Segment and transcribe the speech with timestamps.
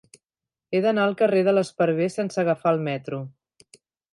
[0.71, 3.21] He d'anar al carrer de l'Esparver sense agafar el metro.